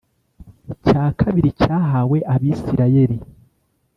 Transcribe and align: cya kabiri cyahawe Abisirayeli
cya 0.85 1.03
kabiri 1.21 1.49
cyahawe 1.61 2.17
Abisirayeli 2.33 3.17